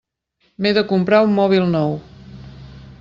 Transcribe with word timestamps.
M'he 0.65 0.71
de 0.77 0.83
comprar 0.93 1.19
un 1.27 1.35
mòbil 1.41 1.69
nou. 1.77 1.95